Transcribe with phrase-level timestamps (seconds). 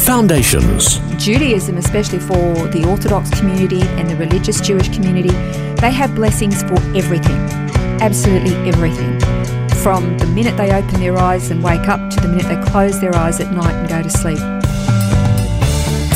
[0.00, 0.98] Foundations.
[1.22, 5.28] Judaism, especially for the Orthodox community and the religious Jewish community,
[5.76, 7.36] they have blessings for everything.
[8.00, 9.20] Absolutely everything.
[9.82, 13.00] From the minute they open their eyes and wake up to the minute they close
[13.00, 14.38] their eyes at night and go to sleep.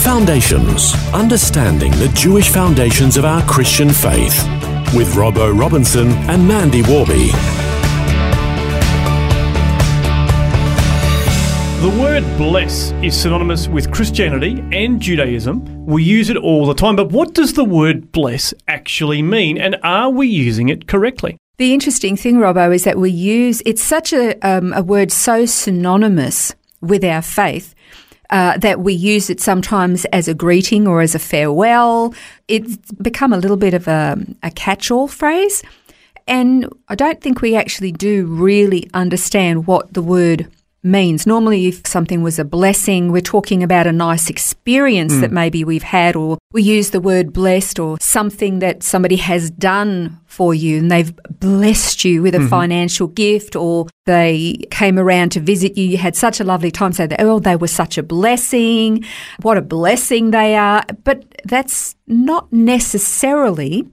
[0.03, 0.95] Foundations.
[1.13, 4.43] Understanding the Jewish foundations of our Christian faith.
[4.95, 7.64] With Robbo Robinson and Mandy Warby.
[12.15, 15.85] Word bless is synonymous with Christianity and Judaism.
[15.85, 19.75] We use it all the time, but what does the word bless actually mean, and
[19.83, 21.37] are we using it correctly?
[21.57, 25.45] The interesting thing, Robbo, is that we use it's such a, um, a word so
[25.45, 27.75] synonymous with our faith
[28.31, 32.15] uh, that we use it sometimes as a greeting or as a farewell.
[32.47, 35.65] It's become a little bit of a, a catch all phrase.
[36.29, 40.49] And I don't think we actually do really understand what the word
[40.85, 41.27] means.
[41.27, 45.21] Normally, if something was a blessing, we're talking about a nice experience mm.
[45.23, 49.51] that maybe we've had, or we use the word blessed, or something that somebody has
[49.51, 52.49] done for you and they've blessed you with a mm-hmm.
[52.49, 55.85] financial gift, or they came around to visit you.
[55.85, 56.93] You had such a lovely time.
[56.93, 59.05] So, oh, they were such a blessing.
[59.43, 60.85] What a blessing they are.
[61.05, 63.89] But that's not necessarily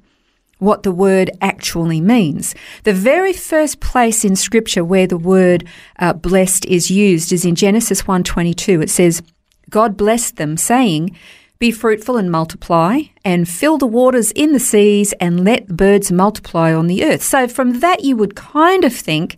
[0.61, 2.53] what the word actually means.
[2.83, 5.67] The very first place in scripture where the word
[5.97, 8.83] uh, blessed is used is in Genesis 1:22.
[8.83, 9.23] It says,
[9.69, 11.17] God blessed them saying,
[11.57, 16.73] be fruitful and multiply, and fill the waters in the seas, and let birds multiply
[16.73, 17.21] on the earth.
[17.21, 19.37] So, from that, you would kind of think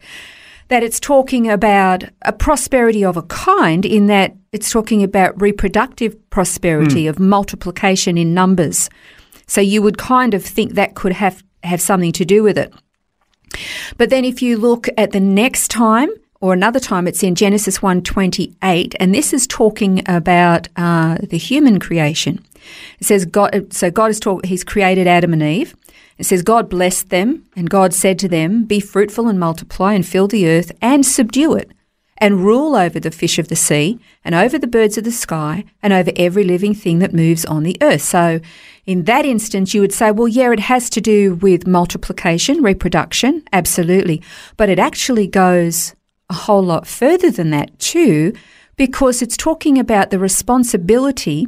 [0.69, 6.16] that it's talking about a prosperity of a kind, in that it's talking about reproductive
[6.29, 7.09] prosperity, mm.
[7.09, 8.89] of multiplication in numbers.
[9.47, 12.73] So you would kind of think that could have, have something to do with it.
[13.97, 16.09] But then if you look at the next time,
[16.43, 21.79] or another time it's in Genesis 1:28 and this is talking about uh, the human
[21.79, 22.43] creation.
[22.99, 25.73] It says God so God is talk, he's created Adam and Eve.
[26.17, 30.05] It says God blessed them and God said to them, be fruitful and multiply and
[30.05, 31.71] fill the earth and subdue it
[32.23, 35.66] and rule over the fish of the sea and over the birds of the sky
[35.81, 38.01] and over every living thing that moves on the earth.
[38.01, 38.39] So
[38.85, 43.44] in that instance, you would say, well, yeah, it has to do with multiplication, reproduction,
[43.51, 44.22] absolutely.
[44.56, 45.95] But it actually goes
[46.29, 48.31] a whole lot further than that, too,
[48.78, 51.45] because it's talking about the responsibility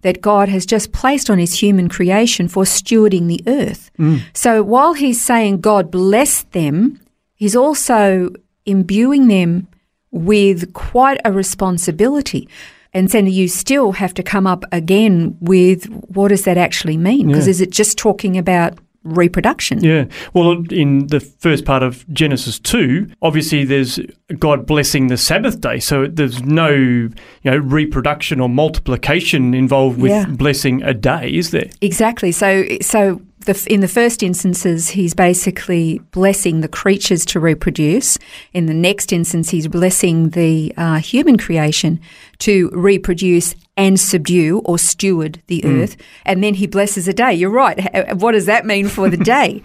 [0.00, 3.90] that God has just placed on his human creation for stewarding the earth.
[3.98, 4.22] Mm.
[4.32, 6.98] So while he's saying God blessed them,
[7.34, 8.30] he's also
[8.64, 9.68] imbuing them
[10.14, 12.48] with quite a responsibility.
[12.94, 17.26] And then you still have to come up again with what does that actually mean?
[17.26, 17.50] Because yeah.
[17.50, 19.82] is it just talking about reproduction?
[19.82, 20.06] Yeah.
[20.32, 24.00] Well, in the first part of Genesis 2, obviously there's
[24.38, 25.78] God blessing the Sabbath day.
[25.78, 27.10] So there's no, you
[27.44, 30.26] know, reproduction or multiplication involved with yeah.
[30.26, 31.70] blessing a day, is there?
[31.80, 32.32] Exactly.
[32.32, 38.18] So so the, in the first instances, he's basically blessing the creatures to reproduce.
[38.52, 42.00] In the next instance, he's blessing the uh, human creation
[42.38, 45.82] to reproduce and subdue or steward the mm.
[45.82, 45.96] earth.
[46.24, 47.34] And then he blesses a day.
[47.34, 48.14] You're right.
[48.16, 49.62] What does that mean for the day?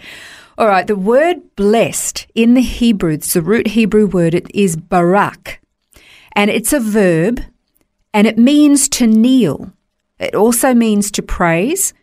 [0.58, 4.76] All right, the word blessed in the Hebrew, it's the root Hebrew word, it is
[4.76, 5.58] barak.
[6.32, 7.40] And it's a verb
[8.12, 9.72] and it means to kneel.
[10.18, 11.94] It also means to praise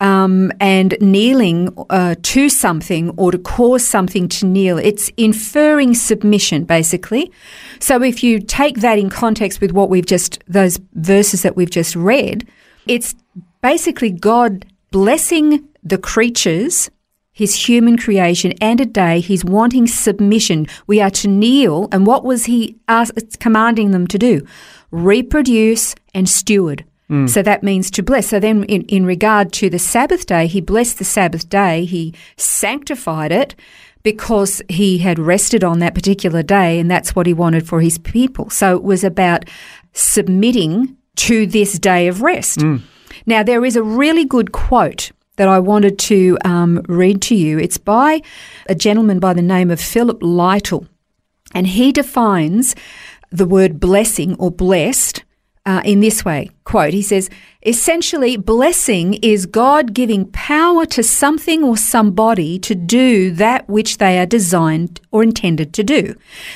[0.00, 4.78] um, and kneeling uh, to something or to cause something to kneel.
[4.78, 7.32] It's inferring submission, basically.
[7.80, 11.70] So if you take that in context with what we've just, those verses that we've
[11.70, 12.48] just read,
[12.86, 13.14] it's
[13.60, 16.90] basically God blessing the creatures,
[17.32, 20.66] his human creation, and a day he's wanting submission.
[20.86, 21.88] We are to kneel.
[21.92, 24.46] And what was he asked, commanding them to do?
[24.90, 26.84] Reproduce and steward.
[27.10, 27.28] Mm.
[27.28, 28.28] So that means to bless.
[28.28, 32.14] So then, in, in regard to the Sabbath day, he blessed the Sabbath day, he
[32.36, 33.54] sanctified it
[34.02, 37.98] because he had rested on that particular day, and that's what he wanted for his
[37.98, 38.50] people.
[38.50, 39.44] So it was about
[39.92, 42.60] submitting to this day of rest.
[42.60, 42.82] Mm.
[43.26, 47.58] Now, there is a really good quote that I wanted to um, read to you.
[47.58, 48.22] It's by
[48.68, 50.86] a gentleman by the name of Philip Lytle,
[51.54, 52.76] and he defines
[53.30, 55.24] the word blessing or blessed
[55.68, 57.30] uh, in this way quote, he says,
[57.62, 64.18] essentially, blessing is God giving power to something or somebody to do that which they
[64.18, 66.14] are designed or intended to do.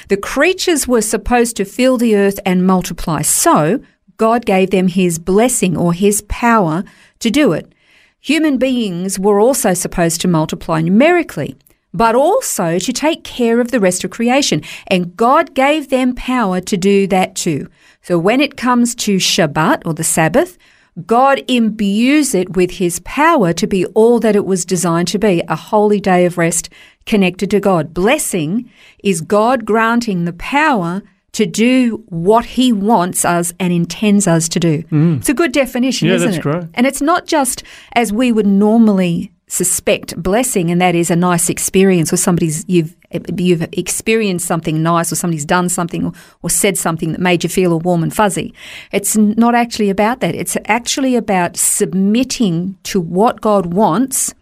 [0.08, 3.22] The creatures were supposed to fill the earth and multiply.
[3.22, 3.80] So,
[4.18, 6.84] God gave them his blessing or his power
[7.20, 7.72] to do it.
[8.20, 11.56] Human beings were also supposed to multiply numerically,
[11.94, 14.62] but also to take care of the rest of creation.
[14.86, 17.68] And God gave them power to do that too.
[18.02, 20.58] So when it comes to Shabbat or the Sabbath,
[21.06, 25.42] God imbues it with his power to be all that it was designed to be,
[25.48, 26.68] a holy day of rest
[27.06, 27.94] connected to God.
[27.94, 28.70] Blessing
[29.02, 31.02] is God granting the power
[31.32, 34.82] to do what he wants us and intends us to do.
[34.84, 35.18] Mm.
[35.18, 36.42] It's a good definition, yeah, isn't that's it?
[36.42, 36.64] Great.
[36.74, 37.62] And it's not just
[37.92, 42.96] as we would normally suspect blessing, and that is a nice experience or somebody's you've
[43.36, 46.12] you've experienced something nice or somebody's done something or,
[46.42, 48.54] or said something that made you feel all warm and fuzzy.
[48.92, 50.34] It's not actually about that.
[50.34, 54.32] It's actually about submitting to what God wants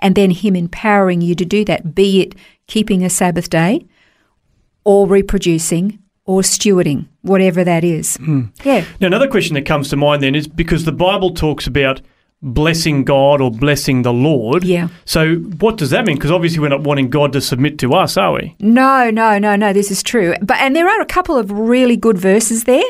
[0.00, 2.34] and then Him empowering you to do that, be it
[2.66, 3.86] keeping a Sabbath day
[4.82, 8.16] or reproducing or stewarding, whatever that is.
[8.16, 8.50] Mm.
[8.64, 8.84] Yeah.
[9.00, 12.02] Now, another question that comes to mind then is because the Bible talks about
[12.42, 14.64] blessing God or blessing the Lord.
[14.64, 14.88] Yeah.
[15.04, 16.16] So, what does that mean?
[16.16, 18.56] Because obviously, we're not wanting God to submit to us, are we?
[18.60, 19.72] No, no, no, no.
[19.72, 20.34] This is true.
[20.42, 22.82] But and there are a couple of really good verses there.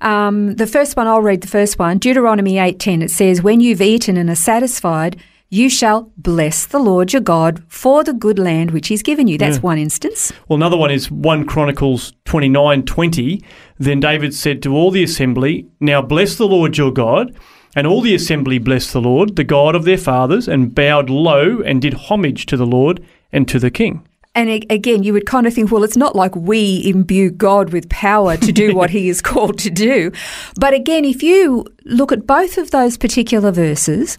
[0.00, 1.98] Um, the first one, I'll read the first one.
[1.98, 3.02] Deuteronomy eight ten.
[3.02, 7.62] It says, "When you've eaten and are satisfied." you shall bless the Lord your God
[7.68, 9.38] for the good land which he's given you.
[9.38, 9.62] That's yeah.
[9.62, 10.32] one instance.
[10.48, 13.42] Well, another one is 1 Chronicles 29 20.
[13.78, 17.36] Then David said to all the assembly, Now bless the Lord your God.
[17.76, 21.60] And all the assembly blessed the Lord, the God of their fathers, and bowed low
[21.60, 24.06] and did homage to the Lord and to the king.
[24.34, 27.88] And again, you would kind of think, well, it's not like we imbue God with
[27.88, 30.10] power to do what he is called to do.
[30.58, 34.18] But again, if you look at both of those particular verses,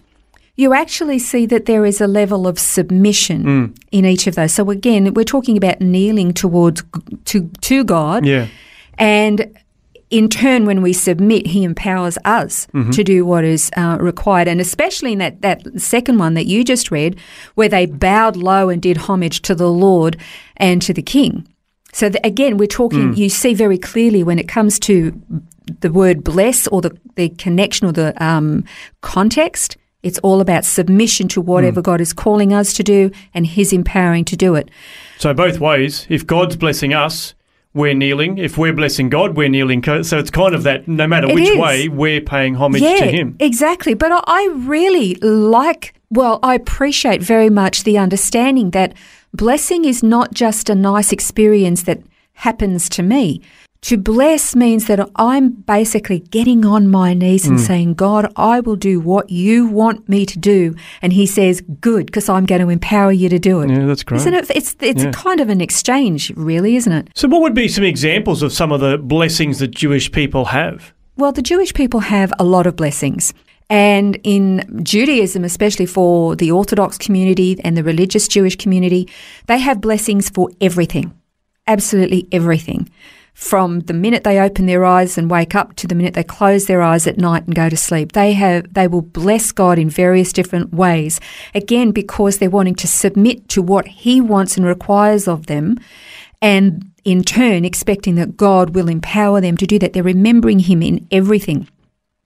[0.56, 3.78] you actually see that there is a level of submission mm.
[3.92, 4.52] in each of those.
[4.52, 6.82] So again, we're talking about kneeling towards
[7.26, 8.26] to to God.
[8.26, 8.48] Yeah.
[8.98, 9.56] And
[10.10, 12.90] in turn, when we submit, He empowers us mm-hmm.
[12.90, 14.48] to do what is uh, required.
[14.48, 17.18] And especially in that, that second one that you just read,
[17.54, 20.16] where they bowed low and did homage to the Lord
[20.56, 21.46] and to the King.
[21.92, 23.16] So the, again, we're talking, mm.
[23.16, 25.20] you see very clearly when it comes to
[25.80, 28.64] the word bless or the, the connection or the um,
[29.00, 31.84] context, it's all about submission to whatever mm.
[31.84, 34.70] God is calling us to do and His empowering to do it.
[35.18, 37.34] So, both ways, if God's blessing us,
[37.74, 38.38] we're kneeling.
[38.38, 39.82] If we're blessing God, we're kneeling.
[40.02, 41.58] So it's kind of that no matter it which is.
[41.58, 43.36] way, we're paying homage yeah, to Him.
[43.38, 43.94] Exactly.
[43.94, 48.94] But I really like, well, I appreciate very much the understanding that
[49.32, 52.02] blessing is not just a nice experience that
[52.34, 53.42] happens to me.
[53.82, 57.66] To bless means that I'm basically getting on my knees and mm.
[57.66, 60.74] saying, God, I will do what you want me to do.
[61.00, 63.70] And he says, good, because I'm going to empower you to do it.
[63.70, 64.18] Yeah, that's great.
[64.18, 64.50] Isn't it?
[64.50, 65.12] It's, it's yeah.
[65.12, 67.08] kind of an exchange, really, isn't it?
[67.14, 70.92] So, what would be some examples of some of the blessings that Jewish people have?
[71.16, 73.32] Well, the Jewish people have a lot of blessings.
[73.70, 79.08] And in Judaism, especially for the Orthodox community and the religious Jewish community,
[79.46, 81.14] they have blessings for everything,
[81.66, 82.88] absolutely everything
[83.38, 86.66] from the minute they open their eyes and wake up to the minute they close
[86.66, 88.10] their eyes at night and go to sleep.
[88.10, 91.20] They have they will bless God in various different ways.
[91.54, 95.78] Again, because they're wanting to submit to what he wants and requires of them
[96.42, 99.92] and in turn expecting that God will empower them to do that.
[99.92, 101.68] They're remembering him in everything.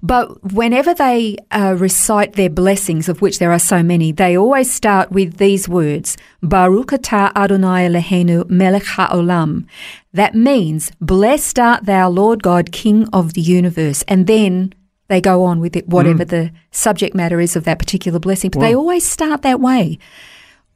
[0.03, 4.69] But whenever they uh, recite their blessings, of which there are so many, they always
[4.69, 9.65] start with these words, Baruch atah Adonai Eloheinu melech haolam.
[10.13, 14.03] That means, blessed art thou, Lord God, King of the universe.
[14.09, 14.75] And then
[15.07, 16.29] they go on with it, whatever mm.
[16.29, 18.51] the subject matter is of that particular blessing.
[18.51, 18.67] But wow.
[18.67, 20.01] they always start that way,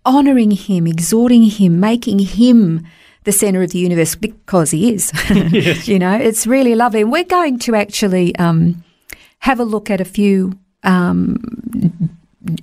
[0.04, 2.86] honoring him, exhorting him, making him
[3.24, 5.10] the center of the universe because he is.
[5.30, 5.88] yes.
[5.88, 7.02] You know, it's really lovely.
[7.02, 8.36] We're going to actually...
[8.36, 8.84] Um,
[9.40, 11.36] have a look at a few um,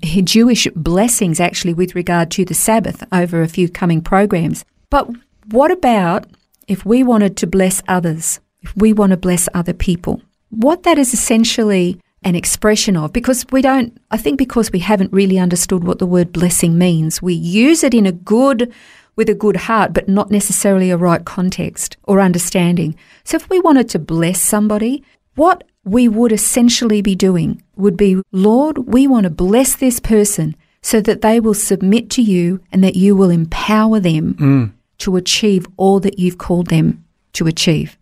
[0.01, 4.65] Jewish blessings actually with regard to the Sabbath over a few coming programs.
[4.89, 5.09] But
[5.49, 6.25] what about
[6.67, 10.21] if we wanted to bless others, if we want to bless other people?
[10.49, 15.11] What that is essentially an expression of, because we don't, I think because we haven't
[15.11, 18.71] really understood what the word blessing means, we use it in a good,
[19.17, 22.95] with a good heart, but not necessarily a right context or understanding.
[23.25, 25.03] So if we wanted to bless somebody,
[25.35, 30.55] what we would essentially be doing would be, Lord, we want to bless this person
[30.81, 34.71] so that they will submit to you and that you will empower them mm.
[34.99, 37.97] to achieve all that you've called them to achieve.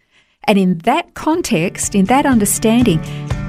[0.46, 3.00] And in that context, in that understanding,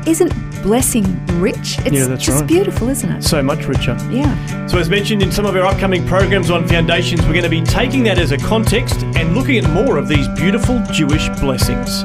[0.06, 1.04] isn't blessing
[1.40, 1.78] rich?
[1.80, 2.48] It's yeah, that's just right.
[2.48, 3.22] beautiful, isn't it?
[3.22, 3.96] So much richer.
[4.10, 4.66] Yeah.
[4.66, 7.62] So, as mentioned in some of our upcoming programs on foundations, we're going to be
[7.62, 12.04] taking that as a context and looking at more of these beautiful Jewish blessings.